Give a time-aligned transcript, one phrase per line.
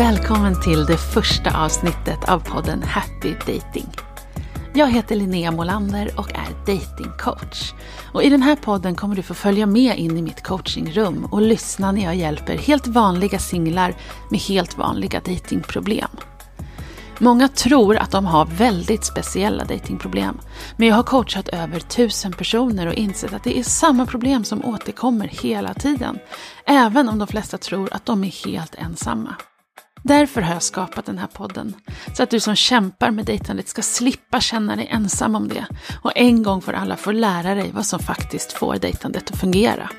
[0.00, 3.88] Välkommen till det första avsnittet av podden Happy Dating.
[4.74, 7.72] Jag heter Linnea Molander och är datingcoach.
[8.12, 11.42] Och I den här podden kommer du få följa med in i mitt coachingrum och
[11.42, 13.94] lyssna när jag hjälper helt vanliga singlar
[14.30, 16.10] med helt vanliga datingproblem.
[17.18, 20.40] Många tror att de har väldigt speciella datingproblem.
[20.76, 24.64] Men jag har coachat över tusen personer och insett att det är samma problem som
[24.64, 26.18] återkommer hela tiden.
[26.66, 29.36] Även om de flesta tror att de är helt ensamma.
[30.02, 31.74] Därför har jag skapat den här podden.
[32.16, 35.66] Så att du som kämpar med dejtandet ska slippa känna dig ensam om det.
[36.02, 39.90] Och en gång för alla få lära dig vad som faktiskt får dejtandet att fungera.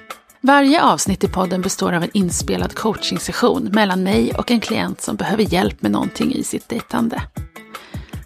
[0.41, 5.15] Varje avsnitt i podden består av en inspelad coachingsession mellan mig och en klient som
[5.15, 7.21] behöver hjälp med någonting i sitt dejtande.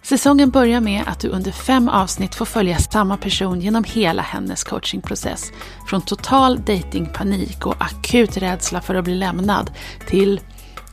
[0.02, 4.64] Säsongen börjar med att du under fem avsnitt får följa samma person genom hela hennes
[4.64, 5.52] coachingprocess.
[5.86, 9.70] Från total datingpanik och akut rädsla för att bli lämnad
[10.08, 10.40] till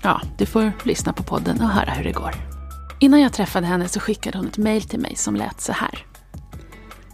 [0.05, 2.35] Ja, du får lyssna på podden och höra hur det går.
[2.99, 6.05] Innan jag träffade henne så skickade hon ett mail till mig som lät så här.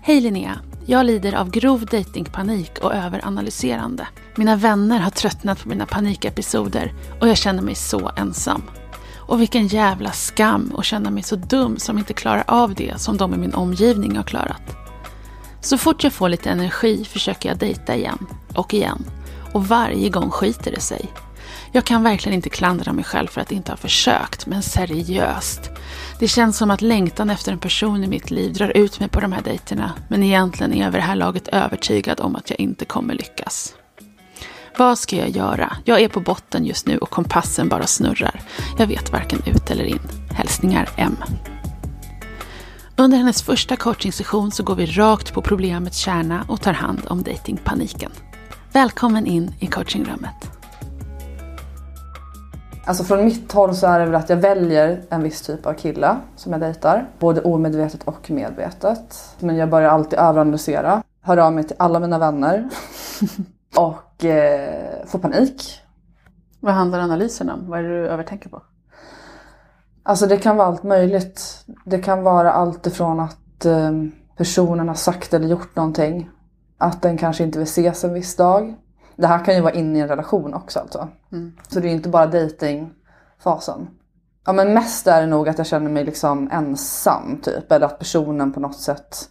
[0.02, 0.60] Hej Linnea!
[0.86, 4.08] Jag lider av grov datingpanik och överanalyserande.
[4.36, 8.64] Mina vänner har tröttnat på mina panikepisoder och jag känner mig så ensam.
[9.16, 13.18] Och vilken jävla skam att känna mig så dum som inte klarar av det som
[13.18, 14.78] de i min omgivning har klarat.
[15.62, 19.06] Så fort jag får lite energi försöker jag dejta igen och igen.
[19.54, 21.10] Och varje gång skiter det sig.
[21.72, 25.70] Jag kan verkligen inte klandra mig själv för att inte ha försökt, men seriöst.
[26.20, 29.20] Det känns som att längtan efter en person i mitt liv drar ut mig på
[29.20, 32.60] de här dejterna, men egentligen är jag vid det här laget övertygad om att jag
[32.60, 33.74] inte kommer lyckas.
[34.78, 35.78] Vad ska jag göra?
[35.86, 38.42] Jag är på botten just nu och kompassen bara snurrar.
[38.78, 40.00] Jag vet varken ut eller in.
[40.32, 41.18] Hälsningar M.
[42.96, 47.24] Under hennes första coachingsession så går vi rakt på problemets kärna och tar hand om
[47.24, 48.12] datingpaniken.
[48.72, 50.59] Välkommen in i coachingrummet.
[52.90, 55.74] Alltså från mitt håll så är det väl att jag väljer en viss typ av
[55.74, 57.08] kille som jag dejtar.
[57.20, 59.36] Både omedvetet och medvetet.
[59.40, 61.04] Men jag börjar alltid överanalysera.
[61.22, 62.70] Hör av mig till alla mina vänner.
[63.78, 65.82] och eh, får panik.
[66.60, 67.70] Vad handlar analysen om?
[67.70, 68.62] Vad är det du övertänker på?
[70.04, 71.66] Alltså det kan vara allt möjligt.
[71.86, 73.92] Det kan vara allt ifrån att eh,
[74.38, 76.30] personen har sagt eller gjort någonting.
[76.78, 78.76] Att den kanske inte vill ses en viss dag.
[79.20, 81.08] Det här kan ju vara inne i en relation också alltså.
[81.32, 81.52] Mm.
[81.68, 83.88] Så det är inte bara datingfasen.
[84.46, 87.72] Ja men mest är det nog att jag känner mig liksom ensam typ.
[87.72, 89.30] Eller att personen på något sätt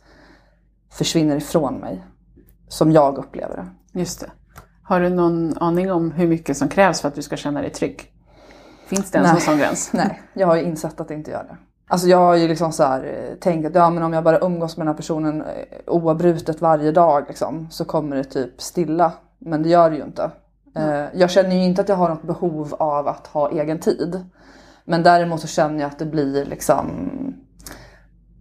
[0.92, 2.04] försvinner ifrån mig.
[2.68, 3.98] Som jag upplever det.
[4.00, 4.30] Just det.
[4.82, 7.70] Har du någon aning om hur mycket som krävs för att du ska känna dig
[7.70, 8.12] trygg?
[8.86, 9.40] Finns det en Nej.
[9.40, 9.90] sån gräns?
[9.92, 11.56] Nej, jag har ju insett att det inte gör det.
[11.88, 14.38] Alltså jag har ju liksom så här, eh, tänkt att ja, men om jag bara
[14.38, 15.46] umgås med den här personen eh,
[15.86, 20.30] oavbrutet varje dag liksom, så kommer det typ stilla men det gör det ju inte.
[20.74, 21.08] Mm.
[21.14, 24.24] Jag känner ju inte att jag har något behov av att ha egen tid.
[24.84, 26.86] Men däremot så känner jag att det blir liksom,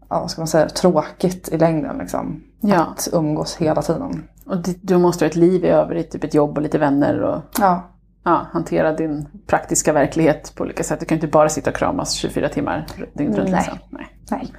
[0.09, 1.97] ja, vad ska man säga, tråkigt i längden.
[1.97, 2.81] Liksom, ja.
[2.81, 4.27] Att umgås hela tiden.
[4.45, 7.41] Och du måste ha ett liv i övrigt, typ ett jobb och lite vänner och
[7.59, 7.83] ja.
[8.23, 10.99] Ja, hantera din praktiska verklighet på olika sätt.
[10.99, 13.49] Du kan inte bara sitta och kramas 24 timmar dygnet runt.
[13.49, 13.59] Nej.
[13.59, 13.77] Liksom.
[13.89, 14.17] Nej.
[14.31, 14.53] Nej.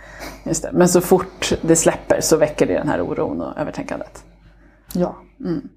[0.45, 0.71] Just det.
[0.73, 4.25] Men så fort det släpper så väcker det den här oron och övertänkandet.
[4.95, 5.17] Ja.
[5.41, 5.69] Mm.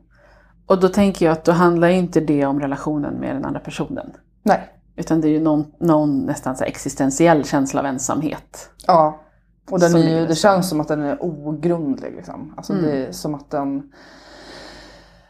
[0.65, 4.11] Och då tänker jag att då handlar inte det om relationen med den andra personen.
[4.43, 4.69] Nej.
[4.95, 8.69] Utan det är ju någon, någon nästan så existentiell känsla av ensamhet.
[8.87, 9.19] Ja.
[9.69, 12.13] Och den är ju, det känns som att den är ogrundlig.
[12.15, 12.53] Liksom.
[12.57, 12.85] Alltså mm.
[12.85, 13.91] Det är som att den...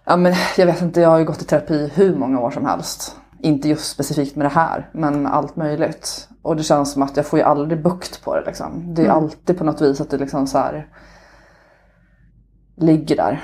[0.05, 2.65] Ja, men jag vet inte, jag har ju gått i terapi hur många år som
[2.65, 3.15] helst.
[3.39, 6.29] Inte just specifikt med det här, men med allt möjligt.
[6.41, 8.45] Och det känns som att jag får ju aldrig bukt på det.
[8.45, 8.93] Liksom.
[8.93, 9.17] Det är mm.
[9.17, 10.87] alltid på något vis att det liksom så här
[12.75, 13.43] ligger där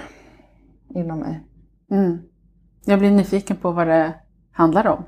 [0.90, 1.47] inom mig.
[1.92, 2.22] Mm.
[2.86, 4.14] Jag blir nyfiken på vad det
[4.52, 5.03] handlar om.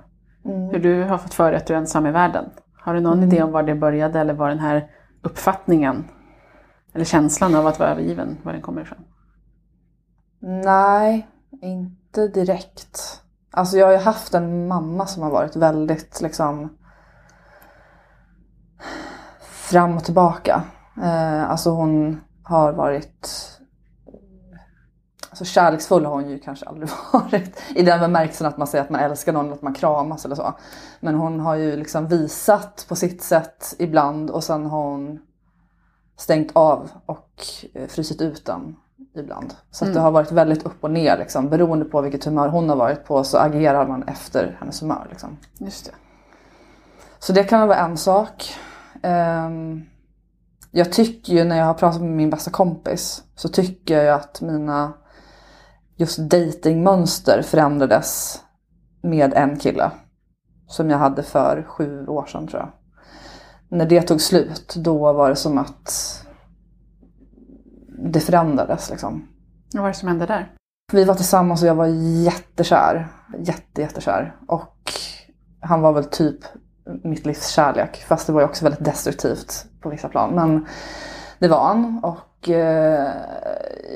[0.45, 0.69] Mm.
[0.69, 2.49] Hur du har fått för dig att du är ensam i världen.
[2.73, 3.29] Har du någon mm.
[3.29, 4.91] idé om var det började eller var den här
[5.21, 6.05] uppfattningen
[6.93, 9.05] eller känslan av att vara övergiven, var den kommer ifrån?
[10.39, 11.27] Nej,
[11.61, 13.21] inte direkt.
[13.51, 16.77] Alltså jag har ju haft en mamma som har varit väldigt liksom
[19.41, 20.63] fram och tillbaka.
[21.03, 23.58] Eh, alltså hon har varit
[25.39, 27.61] så kärleksfull har hon ju kanske aldrig varit.
[27.75, 30.53] I den bemärkelsen att man säger att man älskar någon, att man kramas eller så.
[30.99, 35.19] Men hon har ju liksom visat på sitt sätt ibland och sen har hon
[36.17, 37.43] stängt av och
[37.73, 38.75] eh, frysit ut den
[39.15, 39.53] ibland.
[39.71, 39.95] Så mm.
[39.95, 41.49] det har varit väldigt upp och ner liksom.
[41.49, 45.07] Beroende på vilket humör hon har varit på så agerar man efter hennes humör.
[45.09, 45.37] Liksom.
[45.57, 45.91] Just det.
[47.19, 48.53] Så det kan vara en sak.
[49.03, 49.85] Um,
[50.71, 54.09] jag tycker ju när jag har pratat med min bästa kompis så tycker jag ju
[54.09, 54.93] att mina
[55.99, 58.39] just datingmönster förändrades
[59.01, 59.91] med en kille.
[60.67, 62.71] som jag hade för sju år sedan tror jag.
[63.77, 65.91] När det tog slut, då var det som att
[67.87, 69.27] det förändrades liksom.
[69.73, 70.53] Vad var det som hände där?
[70.91, 71.87] Vi var tillsammans och jag var
[72.25, 73.07] jättekär.
[73.39, 74.35] Jätte, jättekär.
[74.47, 74.93] Och
[75.59, 76.39] han var väl typ
[77.03, 77.97] mitt livs kärlek.
[78.07, 80.35] Fast det var ju också väldigt destruktivt på vissa plan.
[80.35, 80.65] Men
[81.39, 82.03] det var han.
[82.03, 83.11] Och eh,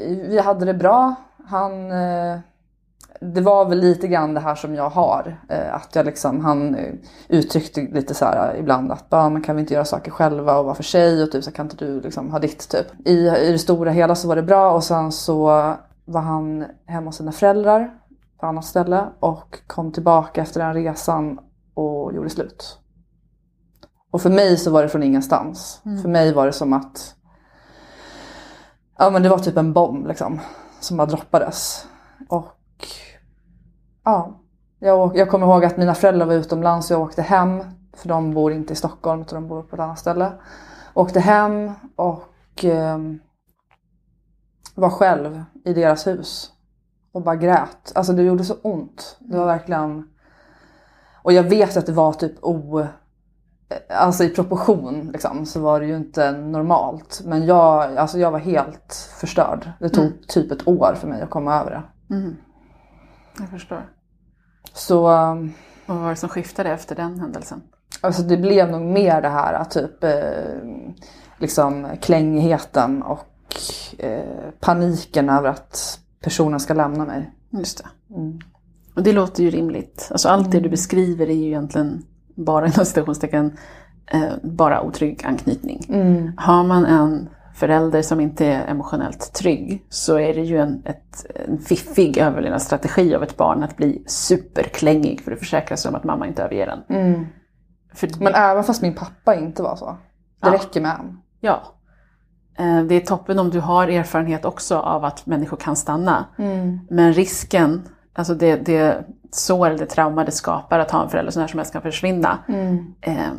[0.07, 1.15] vi hade det bra.
[1.45, 1.92] Han...
[1.92, 2.40] Eh,
[3.22, 5.38] det var väl lite grann det här som jag har.
[5.50, 6.94] Eh, att jag liksom, han eh,
[7.28, 10.66] uttryckte lite så här ibland att bara, man kan vi inte göra saker själva och
[10.66, 13.07] vara för sig och typ så kan inte du liksom ha ditt typ.
[13.07, 15.45] I, I det stora hela så var det bra och sen så
[16.06, 17.94] var han hemma hos sina föräldrar
[18.40, 21.40] på annat ställe och kom tillbaka efter den resan
[21.74, 22.80] och gjorde slut.
[24.12, 25.81] Och för mig så var det från ingenstans.
[25.86, 26.01] Mm.
[26.01, 27.16] För mig var det som att
[28.98, 30.40] Ja men det var typ en bomb liksom.
[30.83, 31.88] Som bara droppades.
[32.30, 32.88] Och
[34.03, 34.39] ja.
[34.80, 37.63] Jag, jag kommer ihåg att mina föräldrar var utomlands och jag åkte hem.
[37.94, 40.31] För de bor inte i Stockholm utan de bor på ett annat ställe.
[40.94, 43.00] Åkte hem och eh,
[44.75, 46.51] var själv i deras hus.
[47.12, 47.91] Och bara grät.
[47.95, 49.18] Alltså det gjorde så ont.
[49.19, 50.09] Det var verkligen...
[51.21, 52.88] Och jag vet att det var typ o...
[53.89, 57.21] Alltså i proportion liksom, så var det ju inte normalt.
[57.25, 59.71] Men jag, alltså jag var helt förstörd.
[59.79, 60.17] Det tog Mm.
[60.27, 62.15] typ ett år för mig att komma över det.
[62.15, 62.35] Mm.
[63.39, 63.89] Jag förstår.
[64.73, 65.53] Så um,
[65.85, 67.61] Och vad var det som skiftade efter den händelsen?
[68.01, 70.11] alltså det blev nog mer det här att typ eh,
[71.37, 73.55] liksom klängigheten och
[73.97, 77.31] eh, paniken över att personen ska lämna mig.
[77.49, 78.15] Just det.
[78.15, 78.39] Mm.
[78.95, 80.07] Och det låter ju rimligt.
[80.11, 82.03] Alltså allt det du beskriver är ju egentligen
[82.35, 83.57] bara inom citationstecken
[84.12, 85.85] eh, bara otrygg anknytning.
[85.89, 86.31] Mm.
[86.38, 91.25] Har man en förälder som inte är emotionellt trygg så är det ju en, ett,
[91.47, 96.03] en fiffig överlevnadsstrategi av ett barn att bli superklängig för att försäkra sig om att
[96.03, 96.95] mamma inte överger en.
[96.97, 97.25] Mm.
[97.94, 99.85] För, Men även fast min pappa inte var så.
[100.41, 100.53] Det Ja.
[100.53, 101.18] räcker med en.
[101.39, 101.62] ja.
[102.57, 106.25] Eh, Det är toppen om du har erfarenhet också av att människor kan stanna.
[106.89, 107.81] Men risken,
[108.13, 111.47] alltså det, det sår eller det trauma det skapar att ha en förälder som när
[111.47, 112.39] som helst kan försvinna,
[113.01, 113.31] eh,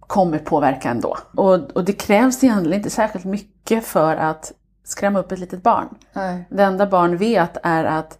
[0.00, 1.16] kommer påverka ändå.
[1.36, 4.52] Och, och det krävs egentligen inte särskilt mycket för att
[4.84, 5.88] skrämma upp ett litet barn.
[6.12, 6.44] Nej.
[6.50, 8.18] Det enda barn vet är att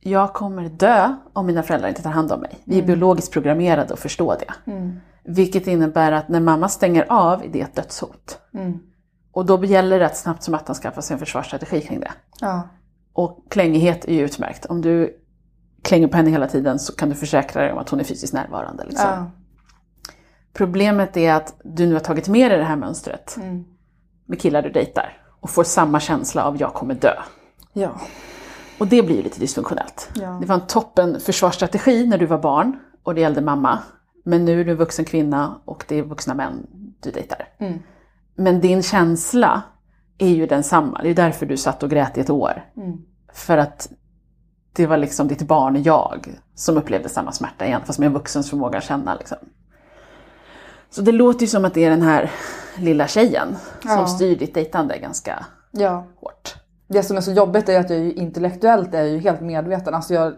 [0.00, 2.58] jag kommer dö om mina föräldrar inte tar hand om mig.
[2.64, 4.72] Vi är biologiskt programmerade att förstå det.
[5.24, 8.38] Vilket innebär att när mamma stänger av är det ett dödshot.
[8.54, 8.78] Mm.
[9.32, 12.10] Och då gäller det att snabbt som attan skaffa sig en försvarsstrategi kring det.
[12.40, 12.68] Ja.
[13.12, 14.66] Och klängighet är ju utmärkt.
[14.66, 15.16] Om du
[15.82, 18.34] klänger på henne hela tiden så kan du försäkra dig om att hon är fysiskt
[18.34, 18.84] närvarande.
[18.84, 19.06] Liksom.
[19.08, 19.30] Ja.
[20.52, 23.64] Problemet är att du nu har tagit med dig det här mönstret Mm.
[24.26, 27.14] med killar du dejtar och får samma känsla av jag kommer dö.
[27.72, 28.00] Ja.
[28.78, 30.10] Och det blir ju lite dysfunktionellt.
[30.14, 30.38] Ja.
[30.40, 33.78] Det var en toppen försvarsstrategi när du var barn och det gällde mamma.
[34.24, 36.66] Men nu är du en vuxen kvinna och det är vuxna män
[37.00, 37.48] du dejtar.
[37.58, 37.78] Mm.
[38.34, 39.62] Men din känsla
[40.18, 41.02] är ju densamma.
[41.02, 42.64] Det är därför du satt och grät i ett år.
[42.76, 42.98] Mm.
[43.32, 43.90] För att
[44.72, 48.50] det var liksom ditt barn jag som upplevde samma smärta igen, fast med en vuxens
[48.50, 49.14] förmåga att känna.
[49.14, 49.38] Liksom.
[50.90, 52.30] Så det låter ju som att det är den här
[52.78, 54.06] lilla tjejen som Ja.
[54.06, 56.06] styr ditt dejtande ganska ja.
[56.16, 56.54] hårt.
[56.88, 59.94] Det som är så jobbigt är att jag ju intellektuellt är ju helt medveten.
[59.94, 60.34] Alltså jag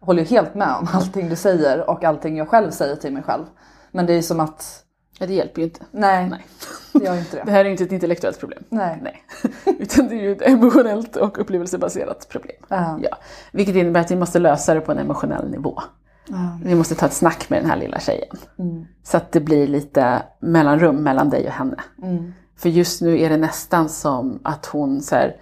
[0.00, 3.22] håller ju helt med om allting du säger och allting jag själv säger till mig
[3.22, 3.44] själv.
[3.90, 4.82] Men det är som att,
[5.18, 5.80] Ja, det hjälper ju inte.
[5.90, 6.46] nej, Nej.
[6.92, 7.50] det gör inte Det det.
[7.50, 8.62] här är ju inte ett intellektuellt problem.
[8.68, 8.98] Nej.
[9.02, 9.22] Nej.
[9.78, 12.56] Utan det är ju ett emotionellt och upplevelsebaserat problem.
[12.68, 12.98] Ja.
[13.02, 13.18] Ja.
[13.52, 15.82] Vilket innebär att vi måste lösa det på en emotionell nivå.
[16.28, 16.58] Ja.
[16.64, 18.36] Vi måste ta ett snack med den här lilla tjejen.
[18.58, 18.86] Mm.
[19.02, 21.76] Så att det blir lite mellanrum mellan dig och henne.
[22.02, 22.32] Mm.
[22.56, 25.36] För just nu är det nästan som att hon så här,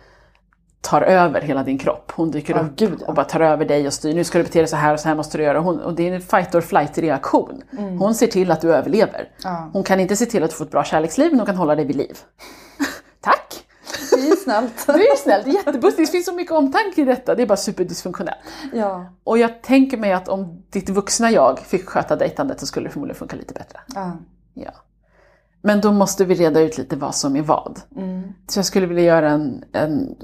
[0.86, 2.12] tar över hela din kropp.
[2.14, 3.06] Hon dyker Ja, upp gud, ja.
[3.06, 4.14] och bara tar över dig och styr.
[4.14, 5.58] Nu ska du bete dig så här och så här måste du göra.
[5.58, 7.62] Hon, och det är en fight or flight reaktion.
[7.98, 9.18] Hon ser till att du överlever.
[9.18, 9.28] Mm.
[9.42, 9.70] Ja.
[9.72, 11.74] Hon kan inte se till att du får ett bra kärleksliv, men hon kan hålla
[11.74, 12.18] dig vid liv.
[13.20, 13.62] Tack!
[14.10, 14.86] Det är snällt.
[14.86, 15.96] Det är snällt, det jättebussigt.
[15.96, 17.34] Det finns så mycket omtanke i detta.
[17.34, 18.38] Det är bara superdysfunktionellt.
[18.72, 19.06] Ja.
[19.24, 22.92] Och jag tänker mig att om ditt vuxna jag fick sköta dejtandet så skulle det
[22.92, 23.80] förmodligen funka lite bättre.
[23.94, 24.12] Ja.
[24.54, 24.70] Ja.
[25.66, 27.80] Men då måste vi reda ut lite vad som är vad.
[27.96, 28.22] Mm.
[28.48, 30.14] Så jag skulle vilja göra en, en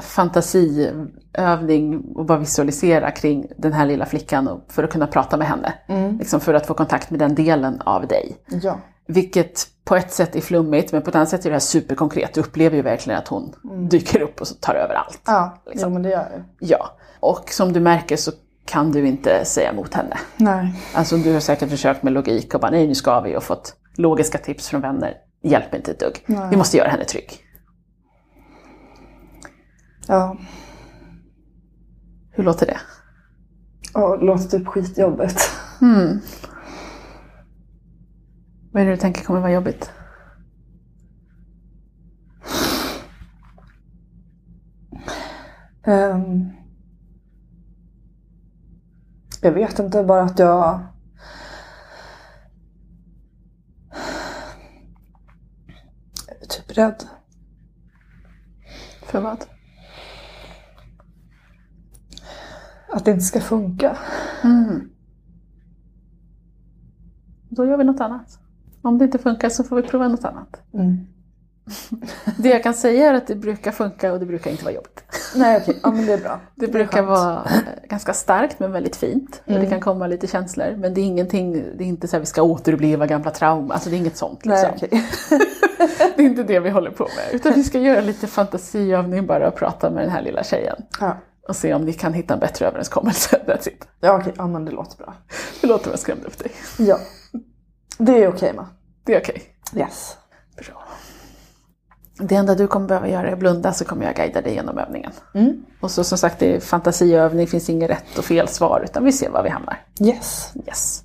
[0.00, 5.74] fantasiövning och bara visualisera kring den här lilla flickan för att kunna prata med henne.
[5.86, 6.18] Mm.
[6.18, 8.36] Liksom för att få kontakt med den delen av dig.
[8.62, 8.78] Ja.
[9.06, 12.34] Vilket på ett sätt är flummigt men på ett annat sätt är det här superkonkret.
[12.34, 13.54] Du upplever ju verkligen att hon
[13.90, 15.20] dyker upp och tar över allt.
[15.26, 15.88] Ja, Liksom.
[15.88, 16.42] jo, men det gör ju.
[16.68, 16.90] Ja.
[17.20, 18.32] Och som du märker så
[18.64, 20.16] kan du inte säga emot henne.
[20.36, 20.74] Nej.
[20.94, 23.76] Alltså du har säkert försökt med logik och bara nej nu ska vi och fått
[23.96, 25.14] logiska tips från vänner.
[25.42, 26.24] Hjälper inte ett dugg.
[26.26, 26.50] Nej.
[26.50, 27.38] Vi måste göra henne trygg.
[30.08, 30.36] Ja.
[32.30, 32.80] Hur låter det?
[33.94, 35.50] Och det låter typ skitjobbigt.
[35.82, 36.20] Mm.
[38.72, 39.90] Vad är det du tänker kommer vara jobbigt?
[45.84, 46.50] Ehm,
[49.42, 50.80] jag vet inte, bara att jag...
[56.26, 57.04] Jag är typ rädd.
[59.02, 59.44] För vad?
[62.88, 63.96] Att det inte ska funka.
[64.44, 64.90] Mm.
[67.48, 68.38] Då gör vi något annat.
[68.82, 70.62] Om det inte funkar så får vi prova något annat.
[70.74, 71.06] Mm.
[72.38, 75.01] Det jag kan säga är att det brukar funka och det brukar inte vara jobbigt.
[75.34, 76.40] Nej okej, ja men det är bra.
[76.54, 79.42] Det är brukar vara eh, ganska starkt men väldigt fint.
[79.46, 79.60] Mm.
[79.60, 80.76] det kan komma lite känslor.
[80.76, 83.70] Men det är ingenting, det är inte så här vi ska återuppleva gamla trauman.
[83.70, 84.46] Alltså det är inget sånt.
[84.46, 84.70] Liksom.
[84.80, 85.06] Nej okej.
[86.16, 87.34] Det är inte det vi håller på med.
[87.34, 90.76] Utan vi ska göra lite fantasiövning bara och prata med den här lilla tjejen.
[91.00, 91.16] Ja,
[91.48, 93.40] Och se om ni kan hitta en bättre överenskommelse.
[93.46, 93.88] That's it.
[94.00, 95.14] ja okej, ja men det låter bra.
[95.60, 96.52] Förlåt om jag skrämde upp dig.
[96.78, 96.98] Ja.
[97.98, 98.66] Det är okej ma.
[99.04, 99.42] Det är okej.
[99.76, 100.16] Yes.
[100.56, 100.84] Bra.
[102.18, 104.78] Det enda du kommer behöva göra är att blunda så kommer jag guida dig genom
[104.78, 105.12] övningen.
[105.34, 105.62] Mm.
[105.80, 109.12] Och så som sagt, det är fantasiövning, finns inget rätt och fel svar utan vi
[109.12, 109.86] ser var vi hamnar.
[110.00, 110.52] Yes.
[110.66, 111.04] Yes.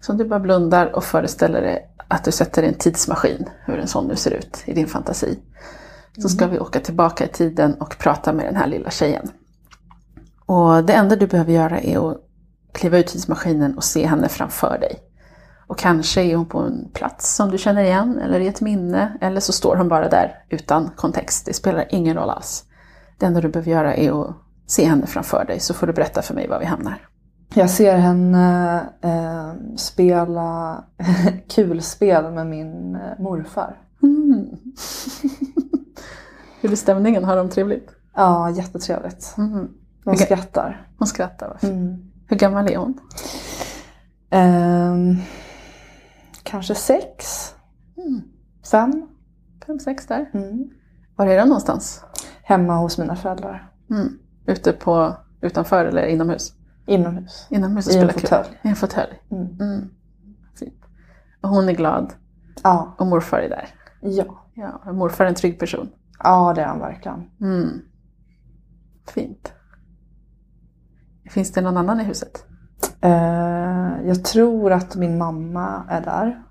[0.00, 3.88] Så om du bara blundar och föreställer dig att du sätter en tidsmaskin, hur en
[3.88, 5.38] sån nu ser ut i din fantasi.
[6.18, 9.28] Så ska vi åka tillbaka i tiden och prata med den här lilla tjejen.
[10.46, 12.16] Och det enda du behöver göra är att
[12.72, 14.98] kliva ut tidsmaskinen och se henne framför dig.
[15.72, 19.18] Och kanske är hon på en plats som du känner igen eller i ett minne
[19.20, 21.46] eller så står hon bara där utan kontext.
[21.46, 22.64] Det spelar ingen roll alls.
[23.18, 24.36] Det enda du behöver göra är att
[24.66, 27.08] se henne framför dig så får du berätta för mig var vi hamnar.
[27.54, 30.84] Jag ser henne eh, spela
[31.54, 33.76] kulspel med min eh, morfar.
[34.02, 34.46] Mm.
[36.60, 37.24] Hur är stämningen?
[37.24, 37.90] Har de trevligt?
[38.14, 39.34] Ja, jättetrevligt.
[39.38, 39.68] Mm.
[40.04, 40.26] Okej.
[40.26, 40.86] skrattar.
[40.98, 41.48] Hon skrattar.
[41.48, 41.72] vad fint.
[41.72, 42.10] Mm.
[42.28, 42.98] Hur gammal är hon?
[44.30, 45.16] Ehm,
[46.42, 47.48] kanske sex?
[47.96, 48.22] Mm.
[48.70, 49.08] Fem?
[49.66, 50.30] Fem, sex där.
[50.34, 50.70] Mm.
[51.16, 52.04] Var är de någonstans?
[52.42, 53.70] Hemma hos mina föräldrar.
[53.90, 54.18] Mm.
[54.46, 56.52] Ute på, utanför eller inomhus?
[56.86, 57.46] Inomhus.
[57.50, 58.48] Inomhus och I fåtölj.
[58.62, 59.22] I en fåtölj.
[59.30, 59.46] Mm.
[59.60, 59.88] Mm.
[60.58, 60.84] Fint.
[61.40, 62.12] Och hon är glad
[62.62, 62.94] Ja.
[62.98, 63.68] och morfar är där.
[64.00, 64.38] ja.
[64.54, 65.90] Ja, morfar är en trygg person.
[66.18, 67.30] Ja, det är han verkligen.
[67.40, 67.80] Mm.
[69.08, 69.52] Fint.
[71.30, 72.46] Finns det någon annan i huset?
[73.02, 76.42] Eh, jag tror att min mamma är där.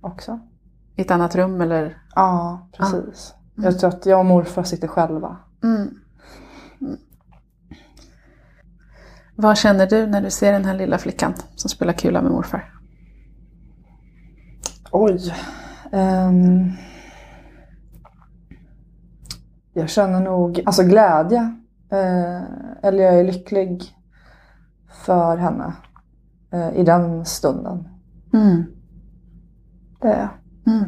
[0.00, 0.40] Också.
[0.96, 2.02] I ett annat rum eller?
[2.14, 3.34] Ja, precis.
[3.56, 3.64] Mm.
[3.64, 5.36] Jag tror att jag och morfar sitter själva.
[5.64, 5.90] Mm.
[6.80, 6.96] Mm.
[9.34, 12.74] Vad känner du när du ser den här lilla flickan som spelar kula med morfar?
[14.90, 15.34] Oj.
[15.92, 16.72] Ehm.
[19.72, 21.38] jag känner nog alltså glädje.
[21.90, 22.42] Eh,
[22.82, 23.97] eller jag är lycklig
[25.04, 25.72] för henne
[26.52, 27.88] eh, i den stunden.
[28.34, 28.64] Mm.
[30.00, 30.74] Det är jag.
[30.74, 30.84] Mm.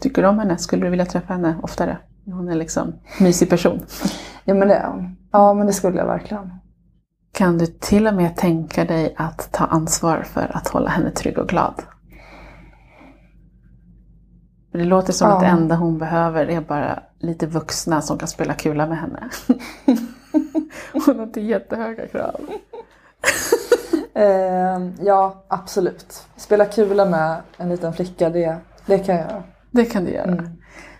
[0.00, 0.58] Tycker du om henne?
[0.58, 1.98] Skulle du vilja träffa henne oftare?
[2.24, 2.88] Hon är liksom
[3.18, 3.80] en mysig person.
[4.44, 5.16] Ja men det är hon.
[5.32, 6.50] Ja men det skulle jag verkligen.
[7.32, 11.38] Kan du till och med tänka dig att ta ansvar för att hålla henne trygg
[11.38, 11.74] och glad?
[14.72, 15.52] Det låter som att det Ja.
[15.52, 19.28] enda hon behöver är bara lite vuxna som kan spela kula med henne.
[20.92, 22.40] hon har inte jättehöga krav.
[24.14, 26.22] Ehm, ja absolut.
[26.36, 28.56] Spela kula med en liten flicka, det,
[28.86, 29.42] det kan jag göra.
[29.70, 30.32] Det kan du göra.
[30.32, 30.50] Mm.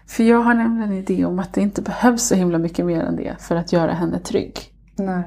[0.06, 3.00] För jag har nämligen en idé om att det inte behövs så himla mycket mer
[3.00, 4.60] än det för att göra henne trygg.
[4.96, 5.22] Nej.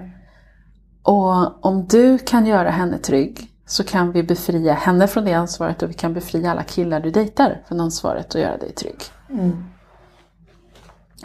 [1.03, 5.83] Och om du kan göra henne trygg så kan vi befria henne från det ansvaret
[5.83, 9.01] och vi kan befria alla killar du dejtar från ansvaret att göra dig trygg.
[9.29, 9.63] Mm.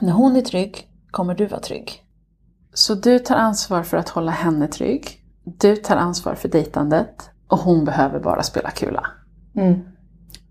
[0.00, 2.05] När hon är trygg kommer du vara trygg.
[2.76, 5.22] Så du tar ansvar för att hålla henne trygg.
[5.44, 9.06] Du tar ansvar för dejtandet och hon behöver bara spela kula.
[9.54, 9.80] Mm.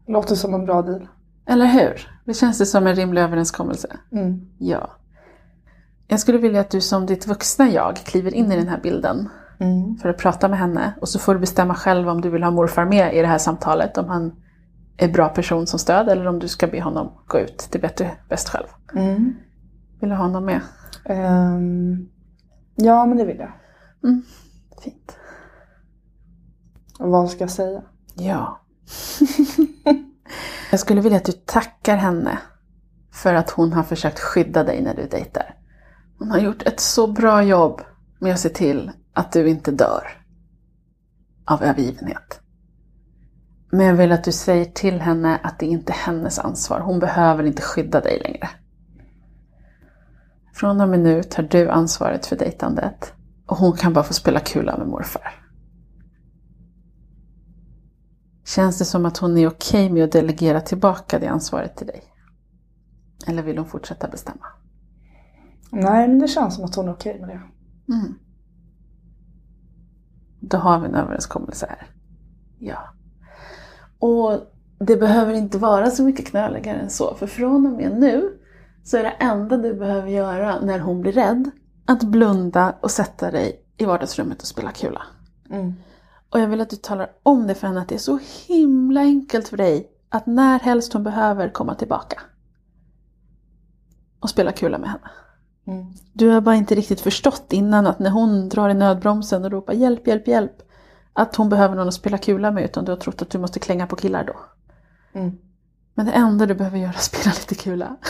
[0.08, 1.08] Låter som en bra deal.
[1.46, 2.10] Eller hur?
[2.26, 3.88] Det känns det som en rimlig överenskommelse?
[4.12, 4.48] Mm.
[4.58, 4.90] Ja.
[6.08, 9.30] Jag skulle vilja att du som ditt vuxna jag kliver in i den här bilden
[9.60, 9.98] Mm.
[9.98, 10.94] för att prata med henne.
[11.02, 13.38] Och så får du bestämma själv om du vill ha morfar med i det här
[13.38, 13.98] samtalet.
[13.98, 14.36] Om han
[14.98, 17.68] är bra person som stöd eller om du ska be honom gå ut.
[17.72, 18.66] Det är bättre, bäst själv.
[18.96, 19.36] Mm.
[20.00, 20.62] Vill du ha honom med?
[21.06, 22.08] Ehm,
[22.76, 23.52] ja men det vill jag.
[24.84, 25.18] Fint.
[27.00, 27.84] Och vad ska jag säga?
[28.14, 28.62] Ja.
[30.72, 32.40] jag skulle vilja att du tackar henne
[33.12, 35.56] för att hon har försökt skydda dig när du dejtar.
[36.20, 37.82] Hon har gjort ett så bra jobb
[38.20, 40.26] med att se till att du inte dör
[41.46, 42.40] av övergivenhet.
[43.72, 46.80] Men jag vill att du säger till henne att det inte är hennes ansvar.
[46.80, 48.50] Hon behöver inte skydda dig längre.
[50.56, 53.14] Från och med nu tar du ansvaret för dejtandet
[53.46, 55.46] och hon kan bara få spela kula med morfar.
[58.46, 62.04] Känns det som att hon är okej med att delegera tillbaka det ansvaret till dig?
[63.28, 64.46] Eller vill hon fortsätta bestämma?
[65.72, 67.42] Nej, men det känns som att hon är okej med det.
[67.94, 68.14] Mm.
[70.40, 71.88] Då har vi en överenskommelse här.
[72.60, 72.80] Ja.
[74.00, 74.40] Och
[74.80, 77.16] det behöver inte vara så mycket knöligare än så.
[77.16, 78.40] För från och med nu
[78.86, 81.52] så är det enda du behöver göra när hon blir rädd
[81.86, 85.02] att blunda och sätta dig i vardagsrummet och spela kula.
[85.50, 85.74] Mm.
[86.30, 89.02] Och jag vill att du talar om det för henne att det är så himla
[89.02, 92.22] enkelt för dig att när helst hon behöver komma tillbaka
[94.20, 95.10] och spela kula med henne.
[95.68, 95.94] Mm.
[96.14, 99.74] Du har bara inte riktigt förstått innan att när hon drar i nödbromsen och ropar
[99.74, 100.62] hjälp, hjälp, hjälp
[101.14, 103.60] att hon behöver någon att spela kula med utan du har trott att du måste
[103.60, 104.36] klänga på killar då.
[105.20, 105.38] Mm.
[105.94, 107.96] Men det enda du behöver göra är att spela lite kula.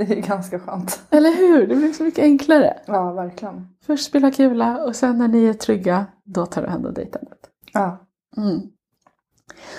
[0.08, 1.02] Det är ganska skönt.
[1.10, 1.66] Eller hur?
[1.66, 2.78] Det blir så mycket enklare.
[2.86, 3.68] Ja, verkligen.
[3.86, 7.38] Först spela kula och sen när ni är trygga, då tar du hand om dejtandet.
[7.72, 8.06] Ja.
[8.36, 8.60] Mm.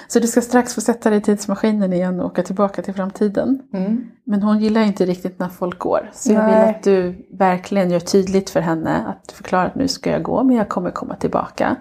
[0.08, 3.62] Så du ska strax få sätta dig i tidsmaskinen igen och åka tillbaka till framtiden.
[3.74, 4.12] Mm.
[4.24, 6.10] Men hon gillar inte riktigt när folk går.
[6.14, 9.88] Så jag vill att du verkligen gör tydligt för henne att du förklarar att nu
[9.88, 11.76] ska jag gå men jag kommer komma tillbaka.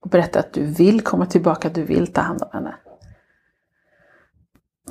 [0.00, 2.74] Och berätta att du vill komma tillbaka, du vill ta hand om henne.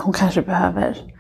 [0.01, 1.13] Hon kanske behöver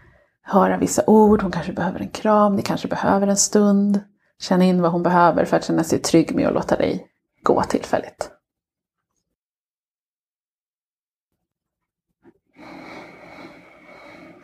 [0.43, 4.01] höra vissa ord, hon kanske behöver en kram, ni kanske behöver en stund.
[4.39, 7.07] Känna in vad hon behöver för att känna sig trygg med att låta dig
[7.43, 8.31] gå tillfälligt.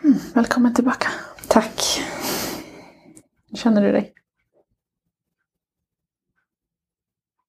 [0.03, 1.07] Mm, välkommen tillbaka.
[1.47, 1.81] Tack.
[3.49, 4.13] Hur känner du dig?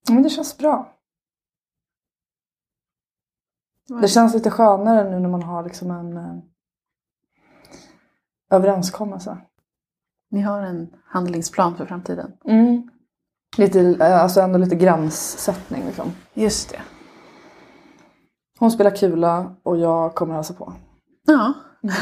[0.08, 0.96] Men det känns bra.
[4.00, 6.38] Det känns lite skönare nu när man har liksom en eh,
[8.50, 9.38] överenskommelse.
[10.30, 12.32] Ni har en handlingsplan för framtiden.
[12.44, 12.90] Mm.
[13.56, 16.12] Lite, eh, alltså ändå lite gränssättning liksom.
[16.34, 16.80] Just det.
[18.58, 20.72] Hon spelar kula och jag kommer hälsa på.
[21.26, 21.52] Ja.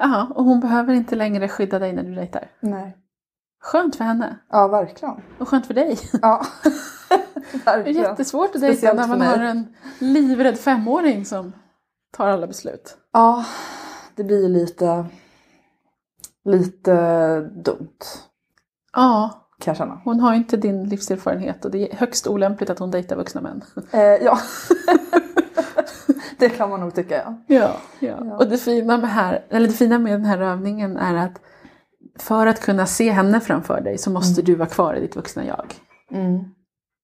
[0.00, 2.50] Ja, och hon behöver inte längre skydda dig när du dejtar.
[2.60, 2.96] Nej.
[3.62, 4.38] Skönt för henne.
[4.50, 5.14] Ja, verkligen.
[5.38, 5.98] Och skönt för dig.
[6.22, 6.46] Ja.
[7.52, 8.02] Det är verkligen.
[8.02, 11.52] jättesvårt att dejta när man har en livrädd femåring som
[12.16, 12.96] tar alla beslut.
[13.12, 13.44] Ja,
[14.18, 15.06] det blir lite,
[16.44, 17.98] lite dumt
[18.92, 20.00] Ja, kan jag känna.
[20.04, 23.64] hon har inte din livserfarenhet och det är högst olämpligt att hon dejtar vuxna män.
[23.90, 24.38] Eh, ja,
[26.38, 27.34] det kan man nog tycka ja.
[27.56, 28.36] Ja, ja.
[28.36, 31.40] Och det fina, med här, eller det fina med den här övningen är att
[32.18, 35.44] för att kunna se henne framför dig så måste du vara kvar i ditt vuxna
[35.46, 35.74] jag.
[36.10, 36.44] Mm.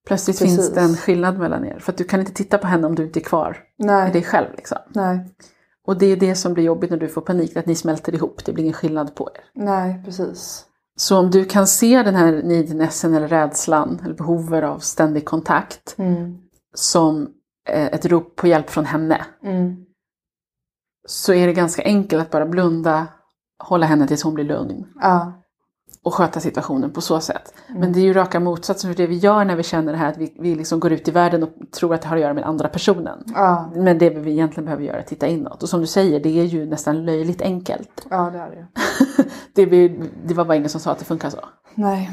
[0.07, 0.57] Plötsligt Precis.
[0.57, 1.79] finns det en skillnad mellan er.
[1.79, 4.12] För att du kan inte titta på henne om du inte är kvar i Nej,
[4.12, 4.48] dig själv.
[4.57, 4.79] Liksom.
[4.88, 5.35] nej,
[5.87, 8.44] Och det är det som blir jobbigt när du får panik, att ni smälter ihop.
[8.44, 9.40] Det blir ingen skillnad på er.
[9.64, 10.66] nej, precis.
[10.97, 15.94] Så om du kan se den här neednessen eller rädslan eller behovet av ständig kontakt
[15.99, 16.38] Mm.
[16.75, 17.29] som
[17.68, 19.27] eh, ett rop på hjälp från henne.
[19.44, 19.77] Mm.
[21.09, 23.07] Så är det ganska enkelt att bara blunda,
[23.64, 24.87] hålla henne tills hon blir lugn.
[25.01, 25.33] Ja,
[26.05, 27.55] och sköta situationen på så sätt.
[27.69, 27.81] Mm.
[27.81, 30.09] Men det är ju raka motsatsen för det vi gör när vi känner det här
[30.09, 32.35] att vi, vi liksom går ut i världen och tror att det har att göra
[32.35, 33.25] med andra personen.
[33.35, 35.62] ja, Men det vi egentligen behöver göra är att titta inåt.
[35.62, 38.07] Och som du säger, det är ju nästan löjligt enkelt.
[38.11, 38.67] ja det är det.
[39.55, 41.38] Det, vi, det var bara ingen som sa att det funkar så.
[41.75, 42.11] Nej.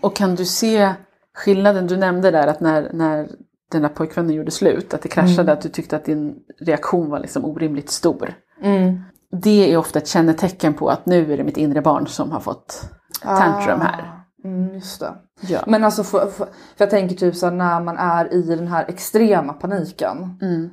[0.00, 0.92] Och kan du se
[1.34, 3.28] skillnaden du nämnde där att när, när
[3.72, 5.52] den där pojkvännen gjorde slut, att det kraschade, Mm.
[5.52, 8.34] att du tyckte att din reaktion var liksom orimligt stor.
[8.62, 9.00] Mm.
[9.42, 12.40] Det är ofta ett kännetecken på att nu är det mitt inre barn som har
[12.40, 12.90] fått
[13.22, 14.02] tantrum här.
[14.02, 14.12] Ah,
[14.44, 15.12] Mm, just det.
[15.40, 15.60] Ja.
[15.66, 18.66] Men alltså, för, för, för jag tänker typ så här, när man är i den
[18.68, 20.70] här extrema paniken Mm.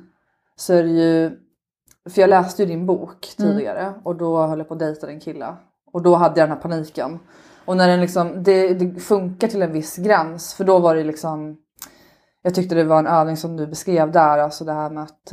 [0.56, 1.30] så är det ju,
[2.10, 3.50] för jag läste ju din bok Mm.
[3.50, 5.56] tidigare och då höll jag på att dejta din kille.
[5.92, 7.18] Och då hade jag den här paniken.
[7.64, 11.04] Och när den liksom, det, det funkar till en viss gräns för då var det
[11.04, 11.56] liksom,
[12.42, 15.32] jag tyckte det var en övning som du beskrev där, alltså det här med att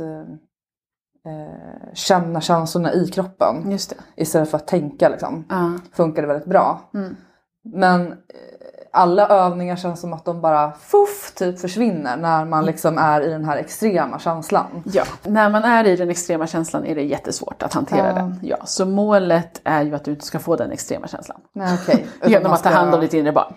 [1.26, 3.78] eh, känna känslorna i kroppen
[4.16, 5.44] istället för att tänka liksom.
[5.48, 5.72] Ja.
[5.92, 6.80] Funkade väldigt bra.
[6.94, 7.16] Mm.
[7.64, 8.16] Men eh,
[8.92, 13.28] alla övningar känns som att de bara fuff typ försvinner när man liksom är i
[13.30, 14.66] den här extrema känslan.
[14.84, 18.12] Ja, när man är i den extrema känslan är det jättesvårt att hantera Ja.
[18.14, 18.38] den.
[18.42, 21.40] Ja, så målet är ju att du inte ska få den extrema känslan.
[21.52, 21.78] Nej.
[21.88, 23.54] Utan Genom man att ta ska- hand om ditt inre barn.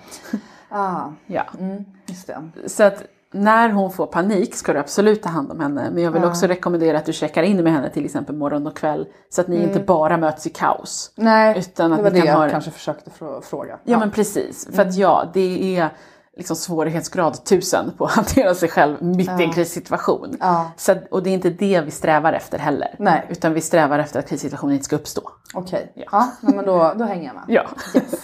[0.69, 1.43] Ah, Ja.
[1.60, 2.41] mm, just det.
[2.69, 3.04] Så att
[3.36, 5.89] när hon får panik ska du absolut ta hand om henne.
[5.93, 6.28] Men jag vill Ja.
[6.28, 9.08] också rekommendera att du checkar in med henne till exempel morgon och kväll.
[9.30, 11.12] Så att ni inte bara möts i kaos.
[11.15, 12.50] Nej, Utan att det var ni det kan jag ha...
[12.50, 13.80] kanske försökte frå- fråga.
[13.84, 14.67] Ja men precis.
[14.71, 15.89] För att ja, det är
[16.38, 19.52] liksom svårighetsgrad tusen på att hantera sig själv mitt i en Ja.
[19.54, 20.38] krissituation.
[20.39, 22.95] Ja, Så, att- och det är inte det vi strävar efter heller.
[23.00, 23.26] Nej.
[23.30, 25.21] Utan vi strävar efter att krissituationen inte ska uppstå.
[25.54, 25.91] okej.
[25.95, 26.06] Ja.
[26.12, 27.43] Ja, men då, då hänger jag med.
[27.48, 27.63] Ja.
[27.95, 28.21] Yes.